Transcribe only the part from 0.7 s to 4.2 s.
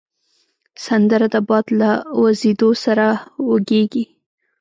سندره د باد له وزېدو سره وږیږي